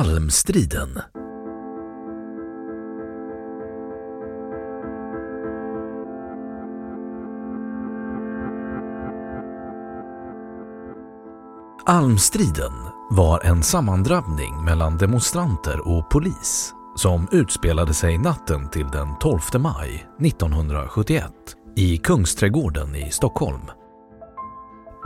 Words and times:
Almstriden 0.00 0.98
Almstriden 11.86 12.72
var 13.10 13.40
en 13.40 13.62
sammandrabbning 13.62 14.64
mellan 14.64 14.98
demonstranter 14.98 15.88
och 15.88 16.10
polis 16.10 16.74
som 16.96 17.28
utspelade 17.32 17.94
sig 17.94 18.18
natten 18.18 18.70
till 18.70 18.86
den 18.88 19.18
12 19.18 19.40
maj 19.58 20.06
1971 20.20 21.32
i 21.76 21.96
Kungsträdgården 21.96 22.94
i 22.94 23.10
Stockholm. 23.10 23.79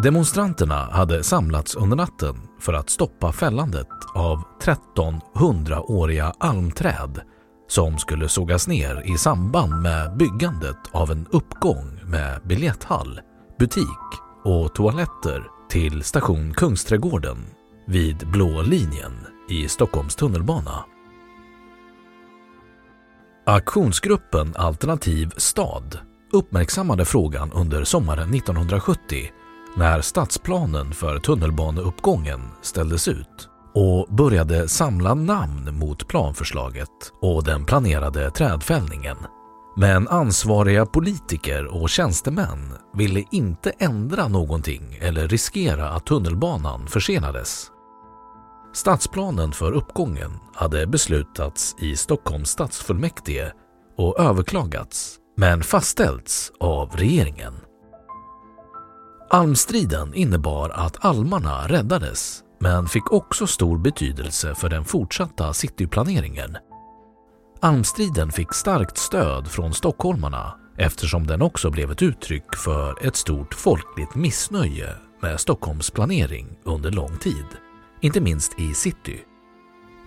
Demonstranterna 0.02 0.88
hade 0.92 1.22
samlats 1.22 1.74
under 1.74 1.96
natten 1.96 2.36
för 2.60 2.72
att 2.72 2.90
stoppa 2.90 3.32
fällandet 3.32 3.88
av 4.14 4.42
1300-åriga 4.62 6.32
almträd 6.38 7.20
som 7.68 7.98
skulle 7.98 8.28
sågas 8.28 8.68
ner 8.68 9.02
i 9.14 9.18
samband 9.18 9.82
med 9.82 10.16
byggandet 10.16 10.76
av 10.92 11.10
en 11.10 11.26
uppgång 11.30 12.00
med 12.04 12.40
biljetthall, 12.44 13.20
butik 13.58 14.10
och 14.44 14.74
toaletter 14.74 15.46
till 15.68 16.02
station 16.02 16.54
Kungsträdgården 16.54 17.46
vid 17.86 18.30
Blå 18.30 18.62
linjen 18.62 19.26
i 19.48 19.68
Stockholms 19.68 20.16
tunnelbana. 20.16 20.84
Aktionsgruppen 23.46 24.54
Alternativ 24.56 25.32
stad 25.36 25.98
uppmärksammade 26.32 27.04
frågan 27.04 27.52
under 27.52 27.84
sommaren 27.84 28.34
1970 28.34 29.30
när 29.76 30.00
stadsplanen 30.00 30.92
för 30.92 31.18
tunnelbaneuppgången 31.18 32.40
ställdes 32.62 33.08
ut 33.08 33.48
och 33.74 34.14
började 34.14 34.68
samla 34.68 35.14
namn 35.14 35.78
mot 35.78 36.08
planförslaget 36.08 37.12
och 37.20 37.44
den 37.44 37.64
planerade 37.64 38.30
trädfällningen. 38.30 39.16
Men 39.76 40.08
ansvariga 40.08 40.86
politiker 40.86 41.82
och 41.82 41.90
tjänstemän 41.90 42.74
ville 42.96 43.24
inte 43.30 43.70
ändra 43.78 44.28
någonting 44.28 44.98
eller 45.00 45.28
riskera 45.28 45.88
att 45.88 46.06
tunnelbanan 46.06 46.86
försenades. 46.86 47.70
Stadsplanen 48.74 49.52
för 49.52 49.72
uppgången 49.72 50.30
hade 50.54 50.86
beslutats 50.86 51.76
i 51.78 51.96
Stockholms 51.96 52.50
stadsfullmäktige 52.50 53.52
och 53.96 54.20
överklagats 54.20 55.18
men 55.36 55.62
fastställts 55.62 56.52
av 56.60 56.96
regeringen. 56.96 57.54
Almstriden 59.30 60.14
innebar 60.14 60.70
att 60.70 61.04
almarna 61.04 61.68
räddades 61.68 62.40
men 62.60 62.86
fick 62.86 63.12
också 63.12 63.46
stor 63.46 63.78
betydelse 63.78 64.54
för 64.54 64.68
den 64.68 64.84
fortsatta 64.84 65.52
cityplaneringen. 65.52 66.56
Almstriden 67.60 68.32
fick 68.32 68.52
starkt 68.54 68.98
stöd 68.98 69.48
från 69.48 69.74
stockholmarna 69.74 70.54
eftersom 70.78 71.26
den 71.26 71.42
också 71.42 71.70
blev 71.70 71.90
ett 71.90 72.02
uttryck 72.02 72.56
för 72.56 73.06
ett 73.06 73.16
stort 73.16 73.54
folkligt 73.54 74.14
missnöje 74.14 74.88
med 75.20 75.40
Stockholms 75.40 75.90
planering 75.90 76.46
under 76.64 76.90
lång 76.90 77.16
tid, 77.16 77.46
inte 78.00 78.20
minst 78.20 78.60
i 78.60 78.74
city. 78.74 79.20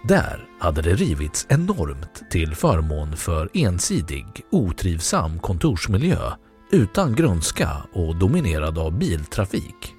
Där 0.04 0.46
hade 0.60 0.82
det 0.82 0.96
rivits 0.96 1.46
enormt 1.50 2.24
till 2.32 2.56
förmån 2.56 3.18
för 3.18 3.50
ensidig, 3.54 4.26
otrivsam 4.52 5.40
kontorsmiljö 5.40 6.32
utan 6.72 7.16
grönska 7.16 7.70
och 7.94 8.16
dominerad 8.16 8.78
av 8.78 8.98
biltrafik. 8.98 9.94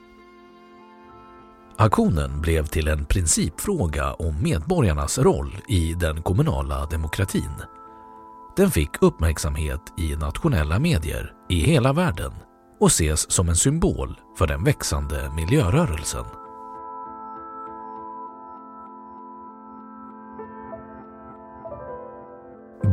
Aktionen 1.77 2.41
blev 2.41 2.67
till 2.67 2.89
en 2.89 3.05
principfråga 3.05 4.12
om 4.12 4.43
medborgarnas 4.43 5.19
roll 5.19 5.56
i 5.69 5.95
den 5.95 6.23
kommunala 6.23 6.87
demokratin. 6.87 7.51
Den 8.56 8.71
fick 8.71 9.03
uppmärksamhet 9.03 9.81
i 9.99 10.17
nationella 10.17 10.79
medier 10.79 11.33
i 11.49 11.61
hela 11.61 11.93
världen 11.93 12.33
och 12.81 12.89
ses 12.89 13.31
som 13.33 13.49
en 13.49 13.56
symbol 13.56 14.21
för 14.39 14.47
den 14.47 14.65
växande 14.65 15.33
miljörörelsen. 15.37 16.25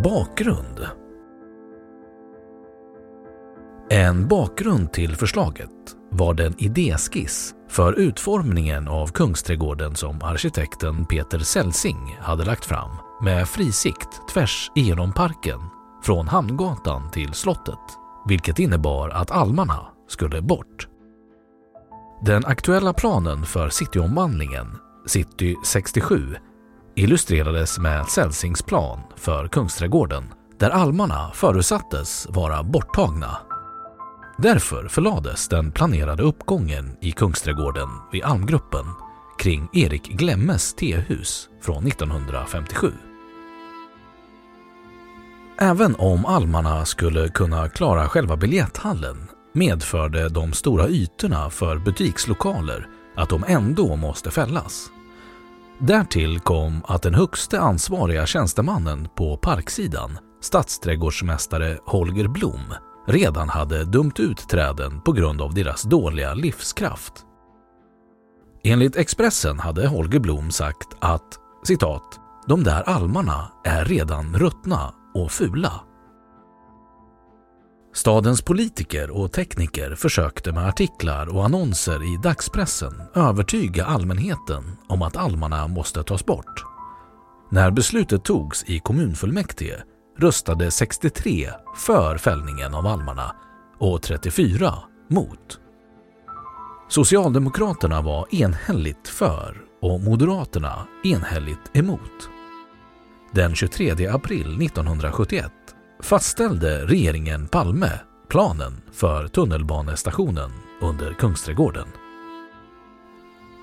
Bakgrund 0.04 1.05
en 3.90 4.28
bakgrund 4.28 4.94
till 4.94 5.16
förslaget 5.16 5.70
var 6.12 6.34
den 6.34 6.56
idéskiss 6.58 7.54
för 7.70 7.94
utformningen 7.94 8.88
av 8.88 9.08
Kungsträdgården 9.08 9.96
som 9.96 10.22
arkitekten 10.22 11.06
Peter 11.06 11.40
Selsing 11.40 12.18
hade 12.20 12.46
lagt 12.46 12.66
fram 12.66 12.90
med 13.22 13.48
frisikt 13.48 14.22
tvärs 14.34 14.72
igenom 14.76 15.14
parken 15.14 15.60
från 16.04 16.28
Hamngatan 16.28 17.12
till 17.12 17.34
slottet, 17.34 17.80
vilket 18.28 18.60
innebar 18.60 19.10
att 19.10 19.32
almarna 19.32 19.88
skulle 20.08 20.42
bort. 20.42 20.88
Den 22.22 22.46
aktuella 22.46 22.94
planen 22.94 23.46
för 23.46 23.70
cityomvandlingen, 23.70 24.78
City 25.06 25.56
67, 25.66 26.36
illustrerades 26.96 27.80
med 27.80 28.08
Selsings 28.08 28.62
plan 28.62 29.00
för 29.16 29.48
Kungsträdgården 29.48 30.24
där 30.60 30.70
almarna 30.70 31.32
förutsattes 31.34 32.28
vara 32.30 32.64
borttagna 32.64 33.38
Därför 34.38 34.88
förlades 34.88 35.48
den 35.48 35.72
planerade 35.72 36.24
uppgången 36.24 36.98
i 37.02 37.12
Kungsträdgården 37.12 37.90
vid 38.12 38.24
Almgruppen 38.24 38.86
kring 39.38 39.70
Erik 39.74 40.08
Glemmes 40.08 40.74
tehus 40.74 41.50
från 41.62 41.88
1957. 41.88 42.92
Även 45.60 45.96
om 45.96 46.26
almarna 46.26 46.86
skulle 46.86 47.30
kunna 47.30 47.70
klara 47.70 48.08
själva 48.08 48.38
biljetthallen 48.38 49.28
medförde 49.54 50.30
de 50.30 50.54
stora 50.54 50.88
ytorna 50.88 51.50
för 51.50 51.78
butikslokaler 51.78 52.88
att 53.16 53.30
de 53.30 53.44
ändå 53.48 53.96
måste 53.96 54.32
fällas. 54.32 54.90
Därtill 55.80 56.40
kom 56.40 56.82
att 56.88 57.02
den 57.02 57.16
högste 57.16 57.60
ansvariga 57.60 58.26
tjänstemannen 58.26 59.08
på 59.16 59.38
parksidan, 59.38 60.18
stadsträdgårdsmästare 60.42 61.78
Holger 61.86 62.28
Blom, 62.28 62.74
redan 63.06 63.50
hade 63.50 63.86
dumt 63.86 64.14
ut 64.18 64.50
träden 64.50 65.02
på 65.02 65.12
grund 65.12 65.42
av 65.42 65.54
deras 65.54 65.84
dåliga 65.84 66.34
livskraft. 66.34 67.14
Enligt 68.64 68.96
Expressen 68.96 69.60
hade 69.60 69.88
Holger 69.88 70.20
Blom 70.20 70.52
sagt 70.52 70.88
att 71.00 71.40
citat 71.64 72.20
”De 72.48 72.64
där 72.64 72.90
almarna 72.90 73.52
är 73.64 73.86
redan 73.86 74.36
ruttna 74.36 74.94
och 75.14 75.32
fula”. 75.32 75.82
Stadens 77.94 78.42
politiker 78.42 79.10
och 79.10 79.32
tekniker 79.32 79.96
försökte 79.96 80.52
med 80.52 80.68
artiklar 80.68 81.36
och 81.36 81.46
annonser 81.46 82.14
i 82.14 82.18
dagspressen 82.24 83.02
övertyga 83.16 83.86
allmänheten 83.86 84.78
om 84.88 85.02
att 85.02 85.18
almarna 85.18 85.68
måste 85.68 86.04
tas 86.04 86.26
bort. 86.26 86.64
När 87.50 87.72
beslutet 87.72 88.24
togs 88.24 88.64
i 88.68 88.80
kommunfullmäktige 88.80 89.84
röstade 90.18 90.72
63 90.72 91.50
för 91.76 92.18
fällningen 92.18 92.74
av 92.74 92.88
almarna 92.88 93.36
och 93.78 94.02
34 94.02 94.74
mot. 95.10 95.60
Socialdemokraterna 96.90 98.02
var 98.02 98.36
enhälligt 98.36 99.08
för 99.08 99.62
och 99.82 100.00
Moderaterna 100.00 100.88
enhälligt 101.04 101.72
emot. 101.74 102.30
Den 103.32 103.56
23 103.56 104.08
april 104.08 104.62
1971 104.66 105.52
fastställde 106.02 106.86
regeringen 106.86 107.48
Palme 107.48 107.92
planen 108.30 108.82
för 108.92 109.28
tunnelbanestationen 109.28 110.52
under 110.82 111.14
Kungsträdgården. 111.14 111.88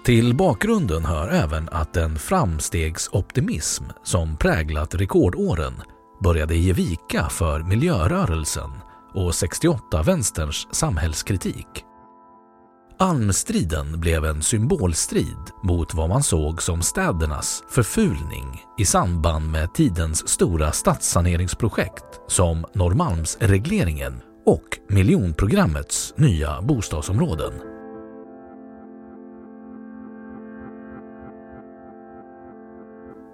Till 0.05 0.34
bakgrunden 0.34 1.05
hör 1.05 1.28
även 1.28 1.69
att 1.69 1.93
den 1.93 2.19
framstegsoptimism 2.19 3.84
som 4.05 4.37
präglat 4.37 4.94
rekordåren 4.94 5.75
började 6.22 6.56
ge 6.56 6.72
vika 6.72 7.28
för 7.28 7.62
miljörörelsen 7.62 8.70
och 9.14 9.30
68-vänsterns 9.30 10.66
samhällskritik. 10.70 11.84
Almstriden 12.98 14.00
blev 14.00 14.24
en 14.24 14.42
symbolstrid 14.42 15.50
mot 15.62 15.94
vad 15.94 16.08
man 16.08 16.22
såg 16.22 16.62
som 16.62 16.82
städernas 16.82 17.62
förfulning 17.69 18.62
i 18.78 18.84
samband 18.84 19.50
med 19.50 19.74
tidens 19.74 20.28
stora 20.28 20.72
stadssaneringsprojekt 20.72 22.20
som 22.28 22.66
Norrmalmsregleringen 22.74 24.20
och 24.46 24.78
miljonprogrammets 24.88 26.14
nya 26.16 26.62
bostadsområden. 26.62 27.52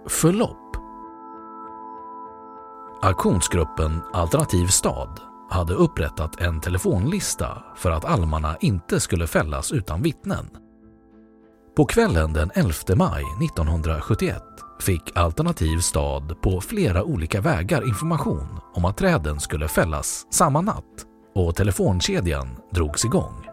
Förlopp 0.09 0.78
Aktionsgruppen 3.09 4.01
Alternativ 4.13 4.67
stad 4.67 5.21
hade 5.51 5.75
upprättat 5.75 6.41
en 6.41 6.61
telefonlista 6.61 7.63
för 7.77 7.91
att 7.91 8.05
almarna 8.05 8.57
inte 8.61 9.01
skulle 9.01 9.27
fällas 9.27 9.73
utan 9.73 10.03
vittnen. 10.03 10.51
På 11.77 11.85
kvällen 11.85 12.33
den 12.33 12.51
11 12.55 12.73
maj 12.97 13.25
1971 13.45 14.43
fick 14.81 15.17
Alternativ 15.17 15.79
stad 15.79 16.43
på 16.43 16.61
flera 16.61 17.05
olika 17.05 17.41
vägar 17.41 17.89
information 17.89 18.61
om 18.75 18.85
att 18.85 18.97
träden 18.97 19.41
skulle 19.41 19.69
fällas 19.69 20.27
samma 20.31 20.61
natt 20.61 21.07
och 21.35 21.57
telefonkedjan 21.57 22.49
drogs 22.73 23.05
igång. 23.05 23.47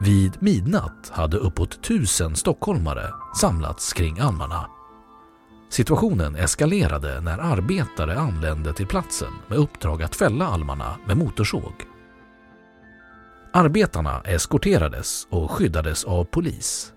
Vid 0.00 0.42
midnatt 0.42 1.10
hade 1.10 1.36
uppåt 1.36 1.82
tusen 1.82 2.36
stockholmare 2.36 3.12
samlats 3.40 3.92
kring 3.92 4.20
almarna 4.20 4.77
Situationen 5.68 6.36
eskalerade 6.36 7.20
när 7.20 7.38
arbetare 7.38 8.18
anlände 8.18 8.72
till 8.72 8.86
platsen 8.86 9.32
med 9.48 9.58
uppdrag 9.58 10.02
att 10.02 10.16
fälla 10.16 10.46
almarna 10.46 10.96
med 11.06 11.16
motorsåg. 11.16 11.72
Arbetarna 13.52 14.20
eskorterades 14.20 15.26
och 15.30 15.50
skyddades 15.50 16.04
av 16.04 16.24
polis. 16.24 16.92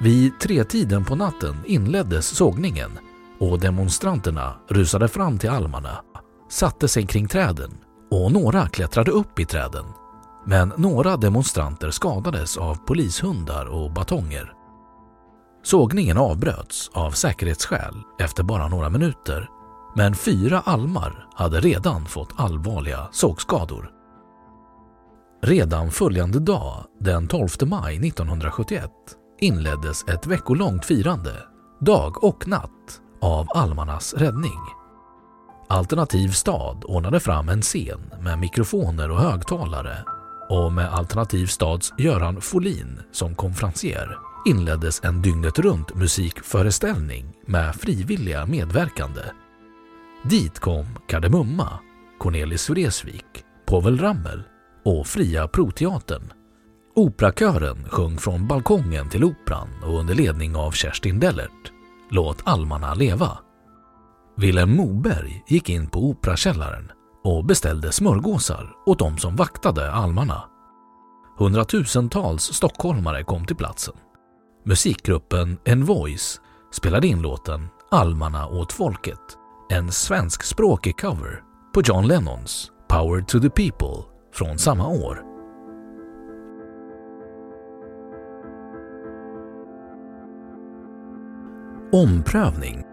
Vid 0.00 0.40
tretiden 0.40 1.04
på 1.04 1.16
natten 1.16 1.56
inleddes 1.66 2.26
sågningen 2.26 2.90
och 3.38 3.60
demonstranterna 3.60 4.56
rusade 4.68 5.08
fram 5.08 5.38
till 5.38 5.50
almarna, 5.50 6.02
satte 6.50 6.88
sig 6.88 7.06
kring 7.06 7.28
träden 7.28 7.78
och 8.10 8.32
några 8.32 8.68
klättrade 8.68 9.10
upp 9.10 9.38
i 9.38 9.44
träden. 9.44 9.84
Men 10.46 10.72
några 10.76 11.16
demonstranter 11.16 11.90
skadades 11.90 12.56
av 12.56 12.74
polishundar 12.74 13.66
och 13.66 13.92
batonger. 13.92 14.52
Sågningen 15.64 16.18
avbröts 16.18 16.90
av 16.94 17.10
säkerhetsskäl 17.10 17.94
efter 18.18 18.42
bara 18.42 18.68
några 18.68 18.90
minuter 18.90 19.48
men 19.96 20.14
fyra 20.14 20.60
almar 20.60 21.26
hade 21.34 21.60
redan 21.60 22.06
fått 22.06 22.32
allvarliga 22.36 23.08
sågskador. 23.12 23.90
Redan 25.42 25.90
följande 25.90 26.40
dag, 26.40 26.84
den 27.00 27.28
12 27.28 27.48
maj 27.62 28.08
1971, 28.08 28.90
inleddes 29.40 30.08
ett 30.08 30.26
veckolångt 30.26 30.84
firande, 30.84 31.32
dag 31.80 32.24
och 32.24 32.48
natt, 32.48 33.00
av 33.20 33.46
almarnas 33.54 34.14
räddning. 34.14 34.60
Alternativ 35.68 36.28
stad 36.28 36.84
ordnade 36.84 37.20
fram 37.20 37.48
en 37.48 37.62
scen 37.62 38.12
med 38.22 38.38
mikrofoner 38.38 39.10
och 39.10 39.20
högtalare 39.20 40.04
och 40.50 40.72
med 40.72 40.94
Alternativ 40.94 41.46
stads 41.46 41.92
Göran 41.98 42.40
Folin 42.40 43.00
som 43.12 43.34
konferencier 43.34 44.18
inleddes 44.44 45.04
en 45.04 45.22
dygnet 45.22 45.58
runt 45.58 45.94
musikföreställning 45.94 47.36
med 47.46 47.74
frivilliga 47.74 48.46
medverkande. 48.46 49.22
Dit 50.22 50.58
kom 50.58 50.86
Kardemumma, 51.08 51.78
Cornelis 52.18 52.70
Vreeswijk, 52.70 53.44
Povel 53.66 53.98
Ramel 53.98 54.42
och 54.84 55.06
Fria 55.06 55.48
Proteatern. 55.48 56.32
Operakören 56.94 57.88
sjöng 57.88 58.18
från 58.18 58.48
balkongen 58.48 59.08
till 59.10 59.24
operan 59.24 59.68
och 59.82 59.98
under 59.98 60.14
ledning 60.14 60.56
av 60.56 60.70
Kerstin 60.70 61.20
Dellert, 61.20 61.72
Låt 62.10 62.42
almarna 62.44 62.94
leva. 62.94 63.38
Vilhelm 64.36 64.76
Moberg 64.76 65.44
gick 65.48 65.68
in 65.68 65.86
på 65.86 66.08
Operakällaren 66.08 66.90
och 67.24 67.44
beställde 67.44 67.92
smörgåsar 67.92 68.72
åt 68.86 68.98
de 68.98 69.18
som 69.18 69.36
vaktade 69.36 69.92
almarna. 69.92 70.44
Hundratusentals 71.38 72.42
stockholmare 72.42 73.24
kom 73.24 73.46
till 73.46 73.56
platsen 73.56 73.94
Musikgruppen 74.66 75.58
En 75.64 75.84
Voice 75.84 76.40
spelade 76.72 77.06
in 77.06 77.22
låten 77.22 77.68
Almarna 77.90 78.48
åt 78.48 78.72
folket, 78.72 79.20
en 79.70 79.92
svenskspråkig 79.92 81.00
cover 81.00 81.42
på 81.74 81.82
John 81.84 82.06
Lennons 82.06 82.70
Power 82.88 83.20
to 83.20 83.40
the 83.40 83.50
People 83.50 84.04
från 84.34 84.58
samma 84.58 84.88
år. 84.88 85.22
Omprövning 91.92 92.84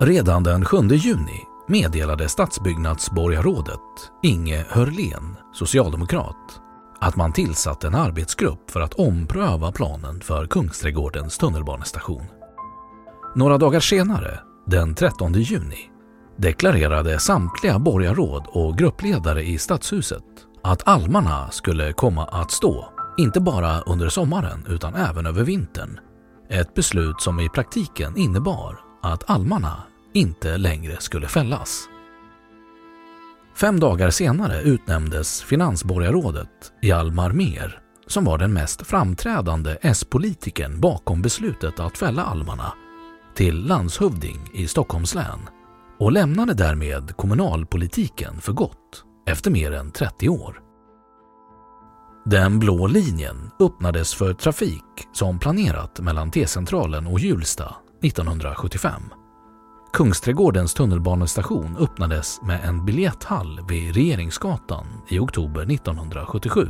Redan 0.00 0.42
den 0.42 0.64
7 0.64 0.76
juni 0.88 1.40
meddelade 1.68 2.28
stadsbyggnadsborgarrådet 2.28 3.80
Inge 4.22 4.66
Hörlén, 4.68 5.36
socialdemokrat, 5.52 6.60
att 7.00 7.16
man 7.16 7.32
tillsatt 7.32 7.84
en 7.84 7.94
arbetsgrupp 7.94 8.70
för 8.70 8.80
att 8.80 8.94
ompröva 8.94 9.72
planen 9.72 10.20
för 10.20 10.46
Kungsträdgårdens 10.46 11.38
tunnelbanestation. 11.38 12.26
Några 13.34 13.58
dagar 13.58 13.80
senare, 13.80 14.40
den 14.66 14.94
13 14.94 15.32
juni, 15.32 15.90
deklarerade 16.36 17.18
samtliga 17.18 17.78
borgarråd 17.78 18.46
och 18.48 18.78
gruppledare 18.78 19.42
i 19.42 19.58
stadshuset 19.58 20.24
att 20.62 20.88
almarna 20.88 21.50
skulle 21.50 21.92
komma 21.92 22.24
att 22.24 22.50
stå, 22.50 22.88
inte 23.18 23.40
bara 23.40 23.80
under 23.80 24.08
sommaren 24.08 24.66
utan 24.68 24.94
även 24.94 25.26
över 25.26 25.42
vintern. 25.44 26.00
Ett 26.50 26.74
beslut 26.74 27.20
som 27.20 27.40
i 27.40 27.48
praktiken 27.48 28.16
innebar 28.16 28.80
att 29.02 29.30
almarna 29.30 29.82
inte 30.12 30.56
längre 30.56 30.96
skulle 31.00 31.28
fällas. 31.28 31.88
Fem 33.56 33.80
dagar 33.80 34.10
senare 34.10 34.62
utnämndes 34.62 35.42
finansborgarrådet 35.42 36.72
Hjalmar 36.82 37.32
Mer 37.32 37.80
som 38.06 38.24
var 38.24 38.38
den 38.38 38.52
mest 38.52 38.86
framträdande 38.86 39.76
S-politikern 39.82 40.80
bakom 40.80 41.22
beslutet 41.22 41.80
att 41.80 41.98
fälla 41.98 42.24
almarna 42.24 42.72
till 43.34 43.66
landshövding 43.66 44.50
i 44.54 44.66
Stockholms 44.66 45.14
län 45.14 45.40
och 45.98 46.12
lämnade 46.12 46.54
därmed 46.54 47.16
kommunalpolitiken 47.16 48.40
för 48.40 48.52
gott 48.52 49.04
efter 49.26 49.50
mer 49.50 49.72
än 49.72 49.90
30 49.90 50.28
år. 50.28 50.60
Den 52.24 52.58
blå 52.58 52.86
linjen 52.86 53.50
öppnades 53.60 54.14
för 54.14 54.34
trafik 54.34 54.84
som 55.12 55.38
planerat 55.38 56.00
mellan 56.00 56.30
T-centralen 56.30 57.06
och 57.06 57.20
Hjulsta 57.20 57.74
1975. 58.02 59.02
Kungsträdgårdens 59.94 60.74
tunnelbanestation 60.74 61.76
öppnades 61.76 62.40
med 62.42 62.64
en 62.64 62.84
biljetthall 62.84 63.60
vid 63.68 63.94
Regeringsgatan 63.94 64.86
i 65.08 65.18
oktober 65.18 65.62
1977. 65.62 66.68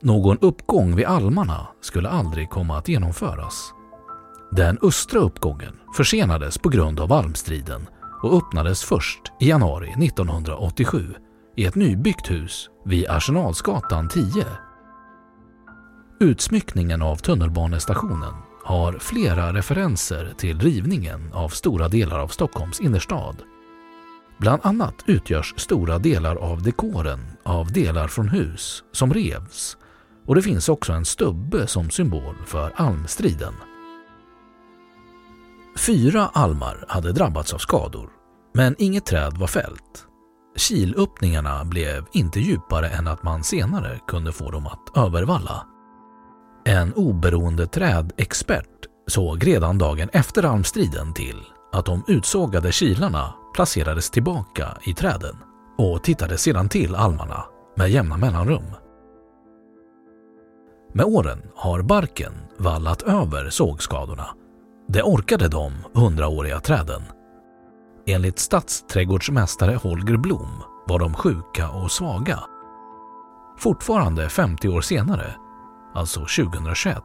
Någon 0.00 0.38
uppgång 0.38 0.96
vid 0.96 1.06
Almarna 1.06 1.66
skulle 1.80 2.08
aldrig 2.08 2.50
komma 2.50 2.78
att 2.78 2.88
genomföras. 2.88 3.72
Den 4.50 4.78
östra 4.82 5.20
uppgången 5.20 5.72
försenades 5.96 6.58
på 6.58 6.68
grund 6.68 7.00
av 7.00 7.12
almstriden 7.12 7.88
och 8.22 8.36
öppnades 8.36 8.84
först 8.84 9.32
i 9.40 9.48
januari 9.48 9.88
1987 10.06 11.14
i 11.56 11.64
ett 11.64 11.74
nybyggt 11.74 12.30
hus 12.30 12.70
vid 12.84 13.08
Arsenalsgatan 13.08 14.08
10. 14.08 14.46
Utsmyckningen 16.20 17.02
av 17.02 17.16
tunnelbanestationen 17.16 18.34
har 18.64 18.92
flera 18.92 19.52
referenser 19.52 20.34
till 20.36 20.60
rivningen 20.60 21.32
av 21.32 21.48
stora 21.48 21.88
delar 21.88 22.18
av 22.18 22.28
Stockholms 22.28 22.80
innerstad. 22.80 23.36
Bland 24.38 24.60
annat 24.64 24.94
utgörs 25.06 25.54
stora 25.56 25.98
delar 25.98 26.36
av 26.36 26.62
dekoren 26.62 27.20
av 27.42 27.72
delar 27.72 28.08
från 28.08 28.28
hus 28.28 28.84
som 28.92 29.14
revs 29.14 29.76
och 30.26 30.34
det 30.34 30.42
finns 30.42 30.68
också 30.68 30.92
en 30.92 31.04
stubbe 31.04 31.66
som 31.66 31.90
symbol 31.90 32.34
för 32.46 32.72
almstriden. 32.76 33.54
Fyra 35.78 36.30
almar 36.32 36.84
hade 36.88 37.12
drabbats 37.12 37.54
av 37.54 37.58
skador, 37.58 38.10
men 38.54 38.74
inget 38.78 39.06
träd 39.06 39.36
var 39.36 39.46
fällt. 39.46 40.06
Kilöppningarna 40.56 41.64
blev 41.64 42.06
inte 42.12 42.40
djupare 42.40 42.88
än 42.88 43.08
att 43.08 43.22
man 43.22 43.44
senare 43.44 44.00
kunde 44.06 44.32
få 44.32 44.50
dem 44.50 44.66
att 44.66 44.96
övervalla. 44.96 45.66
En 46.64 46.92
oberoende 46.92 47.66
trädexpert 47.66 48.66
såg 49.06 49.46
redan 49.46 49.78
dagen 49.78 50.08
efter 50.12 50.42
almstriden 50.44 51.14
till 51.14 51.42
att 51.72 51.86
de 51.86 52.04
utsågade 52.08 52.72
kilarna 52.72 53.34
placerades 53.54 54.10
tillbaka 54.10 54.68
i 54.82 54.94
träden 54.94 55.36
och 55.78 56.04
tittade 56.04 56.38
sedan 56.38 56.68
till 56.68 56.94
almarna 56.94 57.44
med 57.76 57.90
jämna 57.90 58.16
mellanrum. 58.16 58.64
Med 60.92 61.06
åren 61.06 61.42
har 61.54 61.82
barken 61.82 62.32
vallat 62.58 63.02
över 63.02 63.50
sågskadorna. 63.50 64.26
Det 64.88 65.02
orkade 65.02 65.48
de 65.48 65.72
hundraåriga 65.94 66.60
träden. 66.60 67.02
Enligt 68.06 68.38
stadsträdgårdsmästare 68.38 69.74
Holger 69.74 70.16
Blom 70.16 70.62
var 70.86 70.98
de 70.98 71.14
sjuka 71.14 71.70
och 71.70 71.92
svaga. 71.92 72.38
Fortfarande 73.58 74.28
50 74.28 74.68
år 74.68 74.80
senare, 74.80 75.34
alltså 75.94 76.20
2021, 76.20 77.02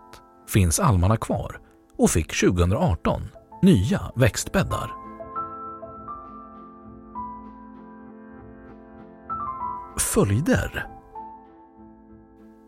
finns 0.50 0.80
almarna 0.80 1.18
kvar 1.18 1.60
och 1.98 2.10
fick 2.10 2.40
2018 2.40 3.22
nya 3.62 4.02
växtbäddar. 4.16 4.92
Följder 10.00 10.88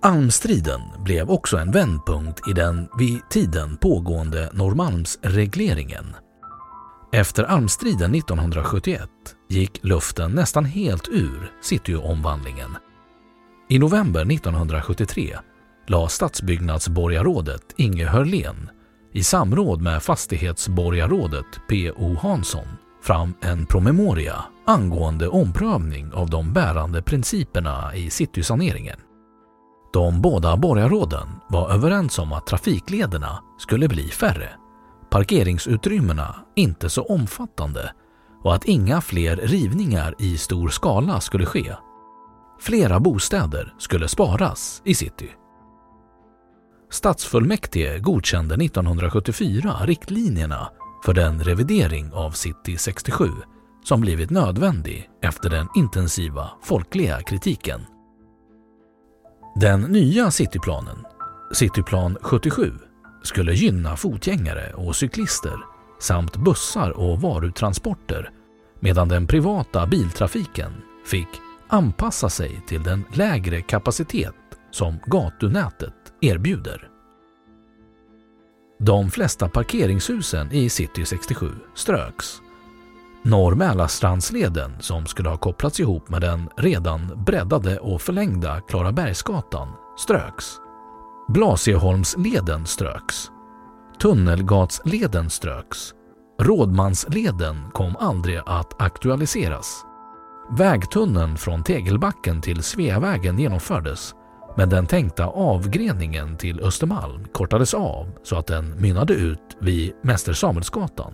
Almstriden 0.01 0.81
blev 1.03 1.29
också 1.29 1.57
en 1.57 1.71
vändpunkt 1.71 2.47
i 2.47 2.53
den 2.53 2.89
vid 2.97 3.29
tiden 3.29 3.77
pågående 3.77 4.49
Norrmalmsregleringen. 4.53 6.15
Efter 7.11 7.43
Almstriden 7.43 8.15
1971 8.15 9.09
gick 9.49 9.79
luften 9.83 10.31
nästan 10.31 10.65
helt 10.65 11.07
ur 11.07 11.51
cityomvandlingen. 11.61 12.77
I 13.69 13.79
november 13.79 14.31
1973 14.31 15.37
la 15.89 16.07
stadsbyggnadsborgarrådet 16.07 17.73
Inge 17.77 18.05
Hörlén 18.05 18.69
i 19.13 19.23
samråd 19.23 19.81
med 19.81 20.03
fastighetsborgarrådet 20.03 21.45
P.O. 21.69 22.17
Hansson 22.21 22.67
fram 23.03 23.33
en 23.41 23.65
promemoria 23.65 24.35
angående 24.65 25.27
omprövning 25.27 26.13
av 26.13 26.29
de 26.29 26.53
bärande 26.53 27.01
principerna 27.01 27.95
i 27.95 28.09
citysaneringen. 28.09 28.99
De 29.93 30.21
båda 30.21 30.57
borgarråden 30.57 31.27
var 31.49 31.71
överens 31.71 32.19
om 32.19 32.33
att 32.33 32.47
trafiklederna 32.47 33.43
skulle 33.59 33.87
bli 33.87 34.07
färre, 34.07 34.49
parkeringsutrymmena 35.09 36.35
inte 36.55 36.89
så 36.89 37.03
omfattande 37.03 37.93
och 38.43 38.55
att 38.55 38.65
inga 38.65 39.01
fler 39.01 39.35
rivningar 39.35 40.15
i 40.19 40.37
stor 40.37 40.69
skala 40.69 41.19
skulle 41.19 41.45
ske. 41.45 41.75
Flera 42.59 42.99
bostäder 42.99 43.73
skulle 43.77 44.07
sparas 44.07 44.81
i 44.85 44.95
city. 44.95 45.29
Stadsfullmäktige 46.91 47.99
godkände 47.99 48.55
1974 48.55 49.75
riktlinjerna 49.83 50.69
för 51.05 51.13
den 51.13 51.43
revidering 51.43 52.11
av 52.13 52.31
City 52.31 52.77
67 52.77 53.29
som 53.83 54.01
blivit 54.01 54.29
nödvändig 54.29 55.09
efter 55.21 55.49
den 55.49 55.67
intensiva 55.75 56.51
folkliga 56.63 57.21
kritiken. 57.21 57.81
Den 59.55 59.81
nya 59.81 60.31
cityplanen, 60.31 60.97
Cityplan 61.53 62.17
77, 62.21 62.73
skulle 63.23 63.53
gynna 63.53 63.95
fotgängare 63.95 64.73
och 64.73 64.95
cyklister 64.95 65.57
samt 65.99 66.37
bussar 66.37 66.91
och 66.97 67.21
varutransporter 67.21 68.31
medan 68.79 69.07
den 69.07 69.27
privata 69.27 69.87
biltrafiken 69.87 70.71
fick 71.05 71.27
anpassa 71.67 72.29
sig 72.29 72.61
till 72.67 72.83
den 72.83 73.05
lägre 73.13 73.61
kapacitet 73.61 74.35
som 74.71 74.99
gatunätet 75.05 75.93
erbjuder. 76.21 76.89
De 78.79 79.11
flesta 79.11 79.49
parkeringshusen 79.49 80.51
i 80.51 80.69
City 80.69 81.05
67 81.05 81.51
ströks. 81.75 82.41
Norr 83.21 83.55
Mälarstrandsleden, 83.55 84.71
som 84.79 85.05
skulle 85.05 85.29
ha 85.29 85.37
kopplats 85.37 85.79
ihop 85.79 86.09
med 86.09 86.21
den 86.21 86.49
redan 86.57 87.23
breddade 87.25 87.79
och 87.79 88.01
förlängda 88.01 88.61
Klarabergsgatan 88.61 89.67
ströks. 89.99 90.45
Blasieholmsleden 91.27 92.65
ströks. 92.65 93.31
Tunnelgatsleden 94.01 95.29
ströks. 95.29 95.93
Rådmansleden 96.41 97.71
kom 97.71 97.95
aldrig 97.95 98.41
att 98.45 98.81
aktualiseras. 98.81 99.85
Vägtunneln 100.57 101.37
från 101.37 101.63
Tegelbacken 101.63 102.41
till 102.41 102.63
Sveavägen 102.63 103.39
genomfördes 103.39 104.15
men 104.55 104.69
den 104.69 104.87
tänkta 104.87 105.25
avgreningen 105.25 106.37
till 106.37 106.59
Östermalm 106.59 107.25
kortades 107.31 107.73
av 107.73 108.11
så 108.23 108.35
att 108.35 108.47
den 108.47 108.81
mynnade 108.81 109.13
ut 109.13 109.57
vid 109.59 109.93
Mäster 110.01 110.33
Samuelsgatan. 110.33 111.13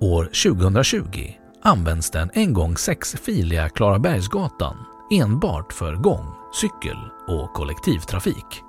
År 0.00 0.24
2020 0.24 1.02
används 1.62 2.10
den 2.10 2.30
en 2.34 2.52
gång 2.52 2.76
sexfiliga 2.76 3.68
Klarabergsgatan 3.68 4.76
enbart 5.12 5.72
för 5.72 5.94
gång, 5.94 6.26
cykel 6.54 6.96
och 7.28 7.52
kollektivtrafik. 7.52 8.62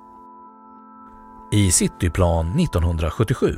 I 1.52 1.72
Cityplan 1.72 2.60
1977 2.60 3.56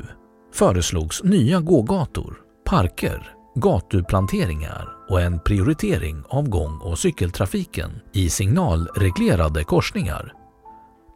föreslogs 0.53 1.23
nya 1.23 1.59
gågator, 1.59 2.37
parker, 2.65 3.33
gatuplanteringar 3.55 4.98
och 5.09 5.21
en 5.21 5.39
prioritering 5.39 6.23
av 6.29 6.49
gång 6.49 6.77
och 6.77 6.99
cykeltrafiken 6.99 7.91
i 8.13 8.29
signalreglerade 8.29 9.63
korsningar. 9.63 10.33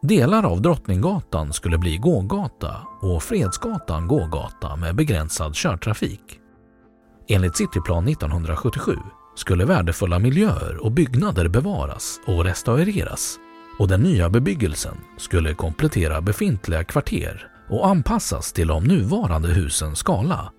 Delar 0.02 0.42
av 0.42 0.62
Drottninggatan 0.62 1.52
skulle 1.52 1.78
bli 1.78 1.96
gågata 1.96 2.76
och 3.00 3.22
Fredsgatan 3.22 4.08
gågata 4.08 4.76
med 4.76 4.94
begränsad 4.94 5.54
körtrafik. 5.54 6.40
Enligt 7.28 7.56
Cityplan 7.56 8.08
1977 8.08 8.96
skulle 9.34 9.64
värdefulla 9.64 10.18
miljöer 10.18 10.84
och 10.84 10.92
byggnader 10.92 11.48
bevaras 11.48 12.20
och 12.26 12.44
restaureras 12.44 13.38
och 13.78 13.88
den 13.88 14.00
nya 14.00 14.30
bebyggelsen 14.30 14.96
skulle 15.18 15.54
komplettera 15.54 16.20
befintliga 16.20 16.84
kvarter 16.84 17.48
och 17.68 17.86
anpassas 17.86 18.52
till 18.52 18.68
de 18.68 18.84
nuvarande 18.84 19.48
husens 19.48 19.98
skala. 19.98 20.52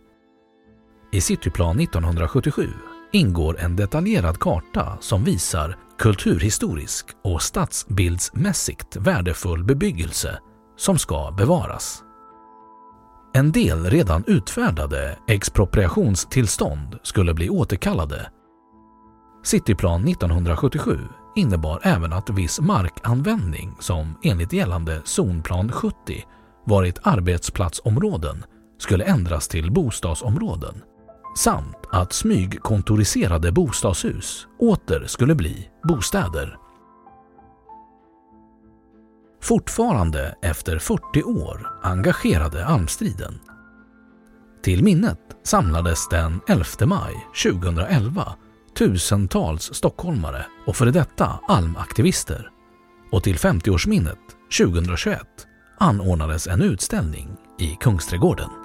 I 1.11 1.21
Cityplan 1.21 1.79
1977 1.79 2.69
ingår 3.15 3.59
en 3.59 3.75
detaljerad 3.75 4.39
karta 4.39 4.97
som 4.99 5.23
visar 5.23 5.77
kulturhistorisk 5.99 7.05
och 7.23 7.41
stadsbildsmässigt 7.41 8.95
värdefull 8.95 9.63
bebyggelse 9.63 10.39
som 10.77 10.97
ska 10.97 11.31
bevaras. 11.37 12.03
En 13.33 13.51
del 13.51 13.85
redan 13.85 14.23
utfärdade 14.27 15.17
expropriationstillstånd 15.27 16.99
skulle 17.03 17.33
bli 17.33 17.49
återkallade. 17.49 18.31
Cityplan 19.43 20.07
1977 20.07 20.99
innebar 21.35 21.79
även 21.83 22.13
att 22.13 22.29
viss 22.29 22.59
markanvändning 22.59 23.75
som 23.79 24.15
enligt 24.23 24.53
gällande 24.53 25.01
zonplan 25.05 25.71
70 25.71 25.95
varit 26.65 26.99
arbetsplatsområden 27.03 28.43
skulle 28.77 29.03
ändras 29.03 29.47
till 29.47 29.71
bostadsområden 29.71 30.81
samt 31.37 31.77
att 31.91 32.13
smygkontoriserade 32.13 33.51
bostadshus 33.51 34.47
åter 34.59 35.03
skulle 35.07 35.35
bli 35.35 35.69
bostäder. 35.83 36.57
Fortfarande 39.41 40.35
efter 40.41 40.79
40 40.79 41.23
år 41.23 41.79
engagerade 41.83 42.65
almstriden. 42.65 43.39
Till 44.63 44.83
minnet 44.83 45.19
samlades 45.43 46.09
den 46.09 46.41
11 46.47 46.65
maj 46.85 47.27
2011 47.43 48.35
tusentals 48.77 49.73
stockholmare 49.73 50.45
och 50.67 50.75
före 50.75 50.91
detta 50.91 51.39
almaktivister 51.47 52.49
och 53.11 53.23
till 53.23 53.37
50-årsminnet 53.37 54.19
2021 54.59 55.19
anordnades 55.77 56.47
en 56.47 56.61
utställning 56.61 57.27
i 57.59 57.77
Kungsträdgården. 57.79 58.64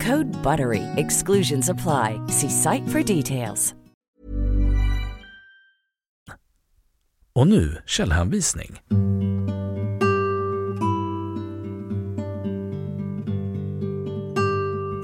Code 0.01 0.43
BUTTERY. 0.43 0.83
Exclusions 0.95 1.69
apply. 1.69 2.19
See 2.27 2.49
site 2.49 2.87
for 2.87 3.03
details. 3.03 3.75
Och 7.35 7.47
nu 7.47 7.77
källhänvisning. 7.85 8.79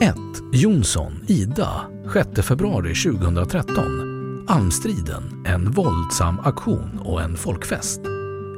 1. 0.02 0.15
Jonsson, 0.52 1.12
Ida, 1.28 1.88
6 2.13 2.48
februari 2.48 2.95
2013. 2.95 4.45
Almstriden, 4.48 5.43
en 5.45 5.71
våldsam 5.71 6.39
aktion 6.39 7.00
och 7.00 7.21
en 7.21 7.38
folkfest. 7.38 8.02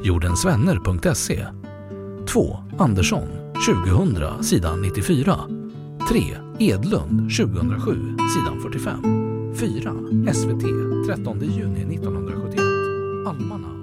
Jordensvänner.se 0.04 1.48
2. 2.28 2.58
Andersson, 2.78 3.28
2000, 3.86 4.44
sidan 4.44 4.82
94. 4.82 5.59
3. 6.08 6.38
Edlund, 6.60 7.30
2007, 7.30 8.18
sidan 8.34 8.60
45. 8.62 9.02
4. 9.60 10.34
SVT, 10.34 10.64
13 11.06 11.46
juni 11.46 11.86
1971. 11.86 12.62
Almarna 13.28 13.79